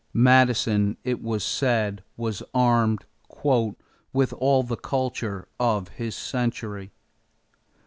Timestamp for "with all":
4.11-4.63